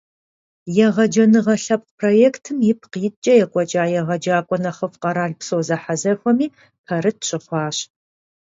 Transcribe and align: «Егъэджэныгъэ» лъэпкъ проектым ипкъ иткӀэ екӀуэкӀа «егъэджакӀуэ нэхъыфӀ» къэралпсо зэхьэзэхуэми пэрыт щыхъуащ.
«Егъэджэныгъэ» 0.85 1.55
лъэпкъ 1.63 1.91
проектым 1.99 2.57
ипкъ 2.71 2.95
иткӀэ 3.07 3.33
екӀуэкӀа 3.43 3.83
«егъэджакӀуэ 3.99 4.57
нэхъыфӀ» 4.63 4.99
къэралпсо 5.01 5.57
зэхьэзэхуэми 5.67 6.47
пэрыт 6.85 7.19
щыхъуащ. 7.27 7.77